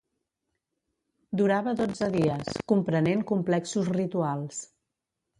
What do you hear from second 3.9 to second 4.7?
rituals.